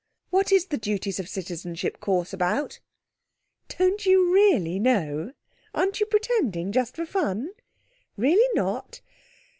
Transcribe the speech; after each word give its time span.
"What 0.31 0.51
is 0.51 0.65
the 0.65 0.79
Duties 0.79 1.19
of 1.19 1.29
Citizenship 1.29 1.99
Course 1.99 2.33
about?" 2.33 2.79
"Don't 3.77 4.03
you 4.03 4.33
really 4.33 4.79
know? 4.79 5.33
Aren't 5.75 5.99
you 5.99 6.07
pretending—just 6.07 6.95
for 6.95 7.05
fun? 7.05 7.51
Really 8.17 8.49
not? 8.55 9.01